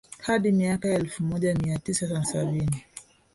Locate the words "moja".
1.23-1.55